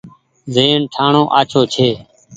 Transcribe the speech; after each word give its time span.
زهين 0.53 0.81
ٺآڻو 0.93 1.23
آڇو 1.39 1.61
ڇي۔ 1.73 1.89